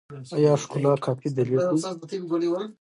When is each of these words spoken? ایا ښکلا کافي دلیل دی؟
ایا 0.37 0.53
ښکلا 0.63 0.91
کافي 1.05 1.27
دلیل 1.37 1.61
دی؟ 1.69 1.77